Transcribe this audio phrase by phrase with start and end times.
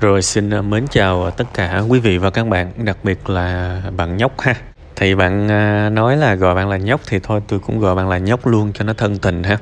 [0.00, 3.82] Rồi xin ờ, mến chào tất cả quý vị và các bạn, đặc biệt là
[3.96, 4.54] bạn nhóc ha.
[4.96, 8.08] Thì bạn ờ, nói là gọi bạn là nhóc thì thôi tôi cũng gọi bạn
[8.08, 9.58] là nhóc luôn cho nó thân tình ha.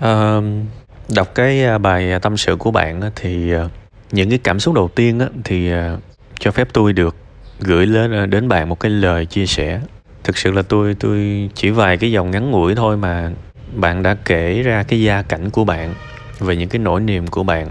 [0.00, 0.40] À,
[1.14, 3.52] đọc cái bài tâm sự của bạn thì
[4.12, 5.70] những cái cảm xúc đầu tiên thì
[6.38, 7.16] cho phép tôi được
[7.60, 9.80] gửi lên đến bạn một cái lời chia sẻ.
[10.24, 13.30] Thực sự là tôi tôi chỉ vài cái dòng ngắn ngủi thôi mà
[13.74, 15.94] bạn đã kể ra cái gia cảnh của bạn
[16.38, 17.68] về những cái nỗi niềm của bạn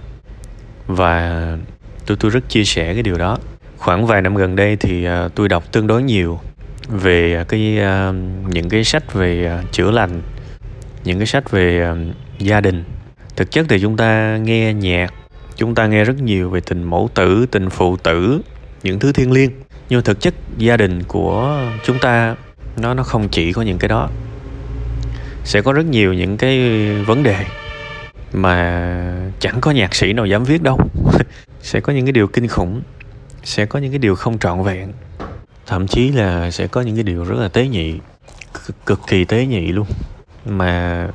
[0.87, 1.57] và
[2.05, 3.37] tôi tôi rất chia sẻ cái điều đó.
[3.77, 6.39] Khoảng vài năm gần đây thì uh, tôi đọc tương đối nhiều
[6.87, 8.15] về à, cái uh,
[8.47, 10.21] những cái sách về uh, chữa lành
[11.03, 11.95] những cái sách về
[12.39, 12.83] gia đình.
[13.35, 15.13] Thực chất thì chúng ta nghe nhạc
[15.55, 18.41] chúng ta nghe rất nhiều về tình mẫu tử tình phụ tử
[18.83, 19.51] những thứ thiêng liêng.
[19.89, 22.35] Nhưng thực chất gia đình của chúng ta
[22.77, 24.09] nó nó không chỉ có những cái đó.
[25.43, 26.59] Sẽ có rất nhiều những cái
[27.05, 27.45] vấn đề
[28.33, 30.79] mà chẳng có nhạc sĩ nào dám viết đâu.
[31.61, 32.81] Sẽ có những cái điều kinh khủng
[33.43, 34.93] sẽ có những cái điều không trọn vẹn.
[35.65, 37.99] Thậm chí là sẽ có những cái điều rất là tế nhị
[38.67, 39.87] cực, cực kỳ tế nhị luôn.
[40.45, 41.07] Mà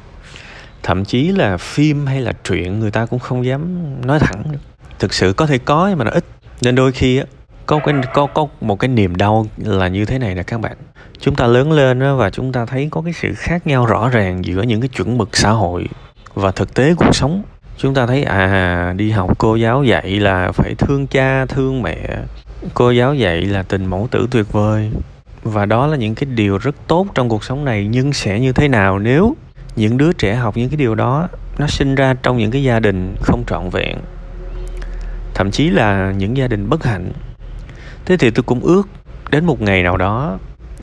[0.82, 4.58] thậm chí là phim hay là truyện người ta cũng không dám nói thẳng được.
[4.98, 6.24] Thực sự có thể có nhưng mà nó ít.
[6.62, 7.24] Nên đôi khi á
[7.66, 10.76] có cái có có một cái niềm đau là như thế này nè các bạn.
[11.20, 14.44] Chúng ta lớn lên và chúng ta thấy có cái sự khác nhau rõ ràng
[14.44, 15.86] giữa những cái chuẩn mực xã hội
[16.36, 17.42] và thực tế cuộc sống,
[17.76, 22.08] chúng ta thấy à đi học cô giáo dạy là phải thương cha, thương mẹ.
[22.74, 24.90] Cô giáo dạy là tình mẫu tử tuyệt vời.
[25.42, 28.52] Và đó là những cái điều rất tốt trong cuộc sống này, nhưng sẽ như
[28.52, 29.36] thế nào nếu
[29.76, 32.80] những đứa trẻ học những cái điều đó, nó sinh ra trong những cái gia
[32.80, 33.96] đình không trọn vẹn?
[35.34, 37.12] Thậm chí là những gia đình bất hạnh.
[38.04, 38.88] Thế thì tôi cũng ước
[39.30, 40.38] đến một ngày nào đó,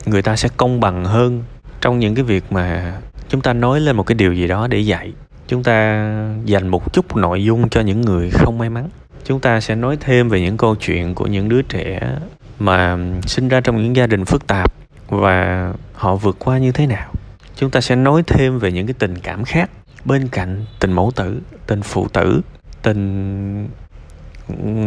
[0.06, 1.42] người ta sẽ công bằng hơn
[1.80, 2.92] trong những cái việc mà
[3.28, 5.12] chúng ta nói lên một cái điều gì đó để dạy
[5.48, 6.06] chúng ta
[6.44, 8.88] dành một chút nội dung cho những người không may mắn.
[9.24, 12.18] Chúng ta sẽ nói thêm về những câu chuyện của những đứa trẻ
[12.58, 14.72] mà sinh ra trong những gia đình phức tạp
[15.08, 17.12] và họ vượt qua như thế nào.
[17.56, 19.70] Chúng ta sẽ nói thêm về những cái tình cảm khác
[20.04, 22.40] bên cạnh tình mẫu tử, tình phụ tử,
[22.82, 23.68] tình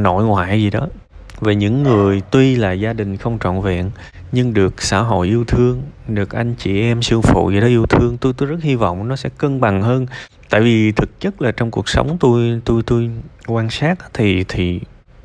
[0.01, 0.87] nội ngoại gì đó.
[1.41, 3.91] Về những người tuy là gia đình không trọn vẹn,
[4.31, 7.85] nhưng được xã hội yêu thương, được anh chị em, sư phụ gì đó yêu
[7.85, 10.05] thương, tôi tôi rất hy vọng nó sẽ cân bằng hơn
[10.49, 13.09] tại vì thực chất là trong cuộc sống tôi tôi tôi
[13.47, 14.79] quan sát thì thì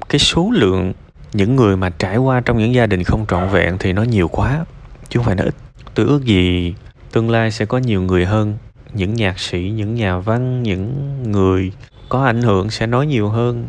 [0.09, 0.93] cái số lượng
[1.33, 4.29] những người mà trải qua trong những gia đình không trọn vẹn thì nó nhiều
[4.29, 4.65] quá,
[5.09, 5.55] chứ không phải nó ít.
[5.95, 6.75] Tôi ước gì
[7.13, 8.57] tương lai sẽ có nhiều người hơn.
[8.93, 10.93] Những nhạc sĩ, những nhà văn, những
[11.33, 11.73] người
[12.09, 13.69] có ảnh hưởng sẽ nói nhiều hơn,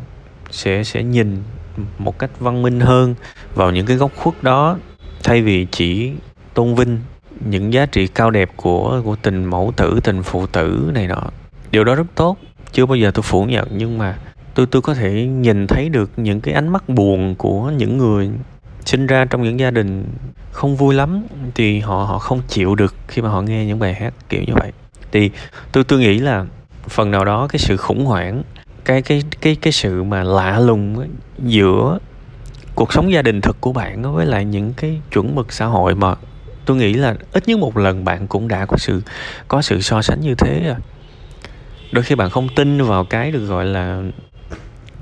[0.51, 1.43] sẽ sẽ nhìn
[1.97, 3.15] một cách văn minh hơn
[3.55, 4.77] vào những cái góc khuất đó.
[5.23, 6.11] Thay vì chỉ
[6.53, 6.99] tôn vinh
[7.49, 11.23] những giá trị cao đẹp của của tình mẫu tử, tình phụ tử này nọ
[11.73, 12.37] điều đó rất tốt.
[12.71, 14.17] Chưa bao giờ tôi phủ nhận, nhưng mà
[14.53, 18.29] tôi tôi có thể nhìn thấy được những cái ánh mắt buồn của những người
[18.85, 20.05] sinh ra trong những gia đình
[20.51, 21.23] không vui lắm,
[21.55, 24.53] thì họ họ không chịu được khi mà họ nghe những bài hát kiểu như
[24.53, 24.71] vậy.
[25.11, 25.31] Thì
[25.71, 26.45] tôi tôi nghĩ là
[26.87, 28.43] phần nào đó cái sự khủng hoảng,
[28.85, 31.07] cái cái cái cái sự mà lạ lùng
[31.39, 31.99] giữa
[32.75, 35.95] cuộc sống gia đình thực của bạn với lại những cái chuẩn mực xã hội
[35.95, 36.15] mà
[36.65, 39.01] tôi nghĩ là ít nhất một lần bạn cũng đã có sự
[39.47, 40.75] có sự so sánh như thế rồi
[41.93, 44.01] đôi khi bạn không tin vào cái được gọi là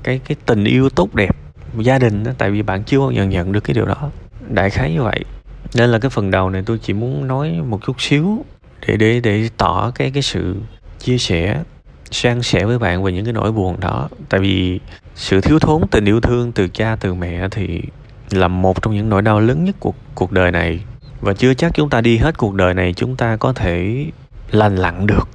[0.02, 1.36] cái cái tình yêu tốt đẹp
[1.78, 4.10] gia đình đó tại vì bạn chưa bao giờ nhận được cái điều đó.
[4.48, 5.24] Đại khái như vậy.
[5.74, 8.44] Nên là cái phần đầu này tôi chỉ muốn nói một chút xíu
[8.86, 10.56] để để để tỏ cái cái sự
[10.98, 11.62] chia sẻ,
[12.10, 14.08] san sẻ với bạn về những cái nỗi buồn đó.
[14.28, 14.80] Tại vì
[15.14, 17.82] sự thiếu thốn tình yêu thương từ cha, từ mẹ thì
[18.30, 20.80] là một trong những nỗi đau lớn nhất của cuộc đời này.
[21.20, 24.06] Và chưa chắc chúng ta đi hết cuộc đời này chúng ta có thể
[24.50, 25.28] lành lặn được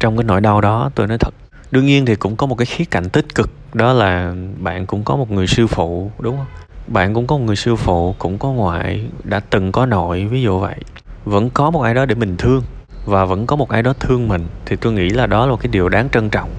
[0.00, 1.34] trong cái nỗi đau đó tôi nói thật.
[1.70, 5.04] Đương nhiên thì cũng có một cái khía cạnh tích cực đó là bạn cũng
[5.04, 6.46] có một người sư phụ đúng không?
[6.86, 10.42] Bạn cũng có một người sư phụ cũng có ngoại đã từng có nội ví
[10.42, 10.76] dụ vậy.
[11.24, 12.62] Vẫn có một ai đó để mình thương
[13.04, 15.60] và vẫn có một ai đó thương mình thì tôi nghĩ là đó là một
[15.60, 16.50] cái điều đáng trân trọng.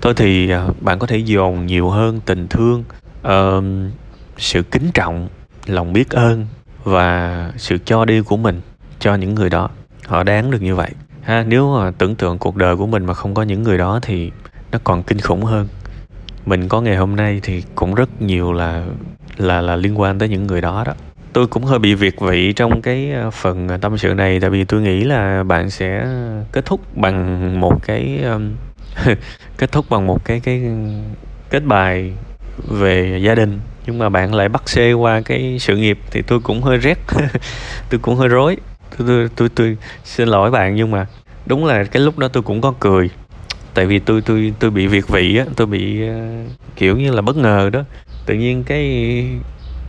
[0.00, 2.84] Thôi thì à, bạn có thể dồn nhiều hơn tình thương
[3.26, 3.64] uh,
[4.38, 5.28] sự kính trọng
[5.66, 6.46] lòng biết ơn
[6.84, 8.60] và sự cho đi của mình
[8.98, 9.68] cho những người đó.
[10.06, 10.90] Họ đáng được như vậy
[11.22, 13.98] ha, nếu mà tưởng tượng cuộc đời của mình mà không có những người đó
[14.02, 14.30] thì
[14.72, 15.68] nó còn kinh khủng hơn.
[16.46, 18.84] Mình có ngày hôm nay thì cũng rất nhiều là
[19.36, 20.92] là là liên quan tới những người đó đó.
[21.32, 24.50] Tôi cũng hơi bị việt vị trong cái ờ, phần ờ, tâm sự này, tại
[24.50, 26.06] vì tôi nghĩ là bạn sẽ
[26.52, 28.24] kết thúc bằng một cái
[29.56, 30.62] kết thúc bằng một cái cái
[31.50, 32.12] kết bài
[32.68, 36.40] về gia đình, nhưng mà bạn lại bắt xe qua cái sự nghiệp thì tôi
[36.40, 36.98] cũng hơi rét,
[37.90, 38.56] tôi cũng hơi rối
[38.98, 41.06] tôi, tôi tôi tôi xin lỗi bạn nhưng mà
[41.46, 43.10] đúng là cái lúc đó tôi cũng có cười.
[43.74, 47.22] Tại vì tôi tôi tôi bị việt vị á tôi bị uh, kiểu như là
[47.22, 47.84] bất ngờ đó.
[48.26, 49.24] Tự nhiên cái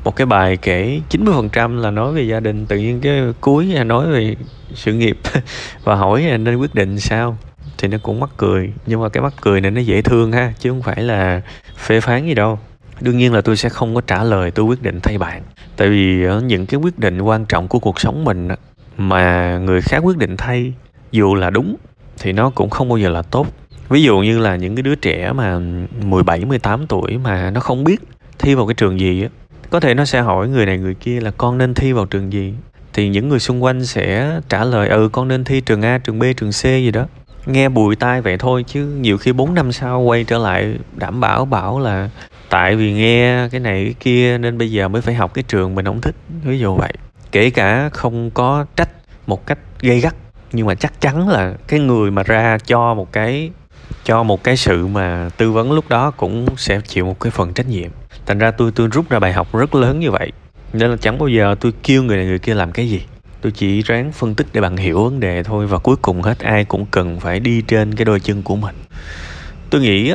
[0.03, 3.83] một cái bài kể 90% là nói về gia đình tự nhiên cái cuối là
[3.83, 4.35] nói về
[4.73, 5.17] sự nghiệp
[5.83, 7.37] và hỏi là nên quyết định sao
[7.77, 8.73] thì nó cũng mắc cười.
[8.85, 11.41] Nhưng mà cái mắc cười này nó dễ thương ha chứ không phải là
[11.77, 12.59] phê phán gì đâu.
[13.01, 15.41] Đương nhiên là tôi sẽ không có trả lời tôi quyết định thay bạn.
[15.77, 18.47] Tại vì ờ, những cái quyết định quan trọng của cuộc sống mình
[18.97, 20.73] mà người khác quyết định thay
[21.11, 21.75] dù là đúng
[22.19, 23.47] thì nó cũng không bao giờ là tốt.
[23.89, 25.59] Ví dụ như là những cái đứa trẻ mà
[26.01, 28.01] 17, 18 tuổi mà nó không biết
[28.39, 29.29] thi vào cái trường gì á
[29.71, 32.33] có thể nó sẽ hỏi người này người kia là con nên thi vào trường
[32.33, 32.53] gì?
[32.93, 36.19] Thì những người xung quanh sẽ trả lời ừ con nên thi trường A, trường
[36.19, 37.07] B, trường C gì đó.
[37.45, 41.19] Nghe bùi tai vậy thôi chứ nhiều khi 4 năm sau quay trở lại đảm
[41.19, 42.09] bảo bảo là
[42.49, 45.75] tại vì nghe cái này cái kia nên bây giờ mới phải học cái trường
[45.75, 46.15] mình không thích.
[46.43, 46.93] Ví dụ vậy
[47.31, 48.89] kể cả không có trách
[49.27, 50.15] một cách gây gắt,
[50.51, 53.51] nhưng mà chắc chắn là cái người mà ra cho một cái,
[54.03, 57.53] cho một cái sự mà tư vấn lúc đó cũng sẽ chịu một cái phần
[57.53, 57.91] trách nhiệm.
[58.25, 60.31] Thành ra tôi tôi rút ra bài học rất lớn như vậy.
[60.73, 63.01] Nên là chẳng bao giờ tôi kêu người này người kia làm cái gì.
[63.41, 66.39] Tôi chỉ ráng phân tích để bạn hiểu vấn đề thôi và cuối cùng hết
[66.39, 68.75] ai cũng cần phải đi trên cái đôi chân của mình.
[69.69, 70.13] Tôi nghĩ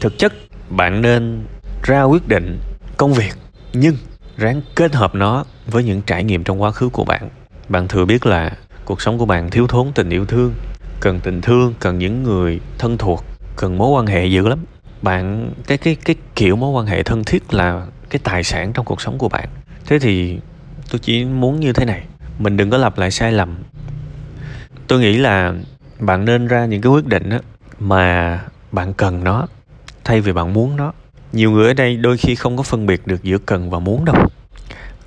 [0.00, 0.32] thực chất
[0.68, 1.44] bạn nên
[1.82, 2.58] ra quyết định
[2.96, 3.32] công việc,
[3.72, 3.96] nhưng
[4.36, 7.28] ráng kết hợp nó với những trải nghiệm trong quá khứ của bạn.
[7.68, 8.52] Bạn thừa biết là
[8.84, 10.54] cuộc sống của bạn thiếu thốn tình yêu thương,
[11.00, 13.24] cần tình thương, cần những người thân thuộc,
[13.56, 14.58] cần mối quan hệ dữ lắm.
[15.02, 18.84] Bạn, cái cái cái kiểu mối quan hệ thân thiết là cái tài sản trong
[18.84, 19.48] cuộc sống của bạn.
[19.86, 20.38] Thế thì
[20.90, 22.02] tôi chỉ muốn như thế này,
[22.38, 23.56] mình đừng có lặp lại sai lầm.
[24.86, 25.54] Tôi nghĩ là
[25.98, 27.38] bạn nên ra những cái quyết định đó
[27.80, 28.40] mà
[28.72, 29.46] bạn cần nó,
[30.04, 30.92] thay vì bạn muốn nó.
[31.32, 34.04] Nhiều người ở đây đôi khi không có phân biệt được giữa cần và muốn
[34.04, 34.16] đâu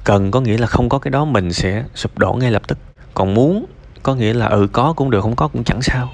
[0.08, 2.78] cần có nghĩa là không có cái đó mình sẽ sụp đổ ngay lập tức.
[3.14, 3.66] Còn muốn
[4.04, 6.10] có nghĩa là ừ có cũng được, không có cũng chẳng sao.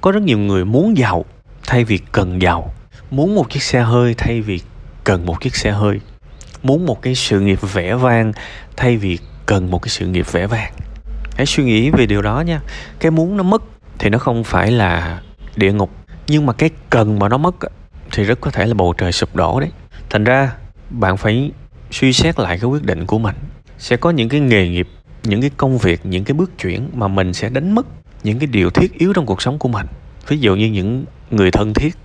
[0.00, 1.24] Có rất nhiều người muốn giàu
[1.66, 2.74] thay vì cần giàu.
[3.10, 4.60] Muốn một chiếc xe hơi thay vì
[5.04, 6.00] cần một chiếc xe hơi.
[6.62, 8.32] Muốn một cái sự nghiệp vẻ vang
[8.76, 10.72] thay vì cần một cái sự nghiệp vẻ vang.
[11.36, 12.60] Hãy suy nghĩ về điều đó nha.
[12.98, 13.62] Cái muốn nó mất
[13.98, 15.20] thì nó không phải là
[15.56, 15.90] địa ngục.
[16.26, 17.54] Nhưng mà cái cần mà nó mất
[18.12, 19.70] thì rất có thể là bầu trời sụp đổ đấy.
[20.10, 20.52] Thành ra,
[20.90, 21.52] bạn phải
[21.92, 23.34] suy xét lại cái quyết định của mình.
[23.78, 24.88] Sẽ có những cái nghề nghiệp,
[25.22, 27.86] những cái công việc, những cái bước chuyển mà mình sẽ đánh mất
[28.24, 29.86] những cái điều thiết yếu trong cuộc sống của mình.
[30.28, 31.96] Ví dụ như những người thân thiết,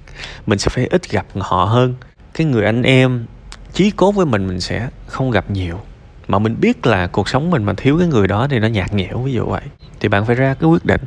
[0.45, 1.95] mình sẽ phải ít gặp họ hơn.
[2.33, 3.25] Cái người anh em,
[3.73, 5.79] chí cốt với mình mình sẽ không gặp nhiều.
[6.27, 8.93] Mà mình biết là cuộc sống mình mà thiếu cái người đó thì nó nhạt
[8.93, 9.61] nhẽo, ví dụ vậy.
[9.99, 11.01] Thì bạn phải ra cái quyết định.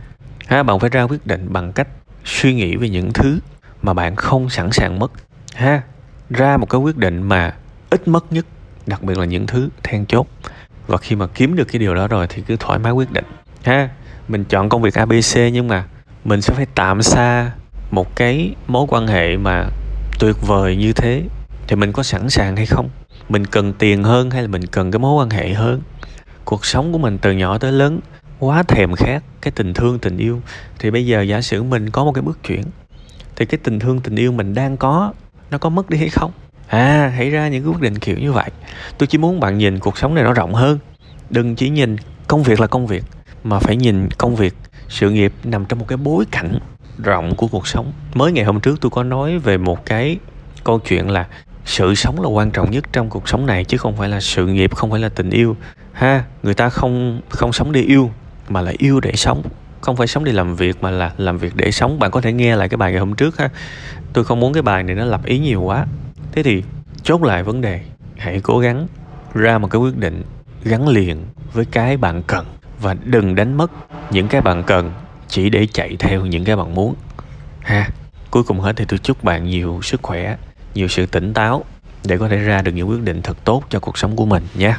[0.47, 1.88] Ha, bạn phải ra quyết định bằng cách
[2.25, 3.38] suy nghĩ về những thứ
[3.83, 5.12] mà bạn không sẵn sàng mất.
[5.55, 5.83] Ha,
[6.31, 7.55] ra một cái quyết định mà
[7.91, 8.47] ít mất nhất
[8.90, 10.26] đặc biệt là những thứ then chốt.
[10.87, 13.25] Và khi mà kiếm được cái điều đó rồi thì cứ thoải mái quyết định.
[13.62, 13.88] Ha,
[14.28, 15.84] mình chọn công việc abc nhưng mà
[16.25, 17.50] mình sẽ phải tạm xa
[17.90, 19.66] một cái mối quan hệ mà
[20.19, 21.22] tuyệt vời như thế.
[21.66, 22.90] Thì mình có sẵn sàng hay không?
[23.28, 25.82] Mình cần tiền hơn hay là mình cần cái mối quan hệ hơn?
[26.44, 28.00] Cuộc sống của mình từ nhỏ tới lớn
[28.38, 30.40] quá thèm khát cái tình thương, tình yêu.
[30.78, 32.62] Thì bây giờ giả sử mình có một cái bước chuyển,
[33.37, 35.12] thì cái tình thương, tình yêu mình đang có,
[35.50, 36.32] nó có mất đi hay không?
[36.70, 38.50] À hãy ra những cái quyết định kiểu như vậy.
[38.99, 40.78] Tôi chỉ muốn bạn nhìn cuộc sống này nó rộng hơn.
[41.31, 41.96] Đừng chỉ nhìn
[42.28, 43.05] công việc là công việc,
[43.44, 44.55] mà phải nhìn công việc,
[44.88, 46.58] sự nghiệp nằm trong một cái bối cảnh
[46.99, 47.93] rộng của cuộc sống.
[48.14, 50.19] Mới ngày hôm trước tôi có nói về một cái
[50.64, 51.26] câu chuyện là
[51.64, 54.47] sự sống là quan trọng nhất trong cuộc sống này, chứ không phải là sự
[54.47, 55.56] nghiệp, không phải là tình yêu.
[55.92, 58.11] Ha, người ta không không sống để yêu,
[58.49, 59.42] mà là yêu để sống.
[59.80, 61.99] Không phải sống để làm việc, mà là làm việc để sống.
[61.99, 63.49] Bạn có thể nghe lại cái bài ngày hôm trước ha.
[64.12, 65.87] Tôi không muốn cái bài này nó lập ý nhiều quá
[66.32, 66.62] thế thì
[67.02, 67.80] chốt lại vấn đề.
[68.16, 68.87] Hãy cố gắng
[69.34, 70.22] ra một cái quyết định
[70.64, 72.46] gắn liền với cái bạn cần
[72.80, 73.70] và đừng đánh mất
[74.10, 74.92] những cái bạn cần
[75.28, 76.94] chỉ để chạy theo những cái bạn muốn.
[77.60, 77.88] Ha,
[78.30, 80.37] cuối cùng hết thì tôi chúc bạn nhiều sức khỏe,
[80.75, 81.64] nhiều sự tỉnh táo
[82.04, 84.42] để có thể ra được những quyết định thật tốt cho cuộc sống của mình
[84.54, 84.75] nhé